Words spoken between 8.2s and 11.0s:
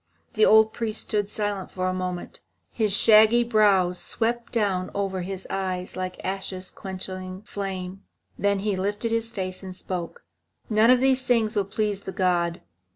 Then he lifted his face and spoke. "None